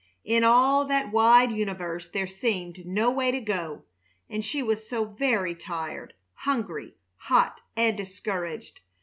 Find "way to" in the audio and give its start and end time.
3.11-3.39